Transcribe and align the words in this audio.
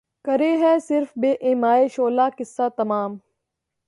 کرے 0.25 0.51
ہے 0.61 0.73
صِرف 0.87 1.09
بہ 1.21 1.31
ایمائے 1.45 1.87
شعلہ 1.95 2.27
قصہ 2.37 2.67
تمام 2.77 3.11